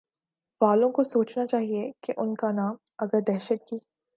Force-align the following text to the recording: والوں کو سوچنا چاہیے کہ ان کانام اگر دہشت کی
والوں 0.61 0.91
کو 0.91 1.03
سوچنا 1.03 1.45
چاہیے 1.45 1.91
کہ 2.01 2.13
ان 2.17 2.35
کانام 2.35 2.75
اگر 2.97 3.19
دہشت 3.27 3.67
کی 3.67 3.77